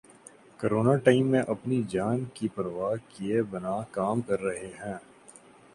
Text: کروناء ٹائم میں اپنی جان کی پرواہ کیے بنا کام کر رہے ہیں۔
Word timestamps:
کروناء 0.59 0.95
ٹائم 0.95 1.27
میں 1.27 1.41
اپنی 1.47 1.81
جان 1.89 2.23
کی 2.33 2.47
پرواہ 2.55 2.95
کیے 3.09 3.41
بنا 3.43 3.77
کام 3.91 4.21
کر 4.21 4.41
رہے 4.41 4.71
ہیں۔ 4.79 4.97